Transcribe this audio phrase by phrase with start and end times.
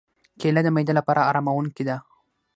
[0.39, 1.97] کېله د معدې لپاره آراموونکې ده.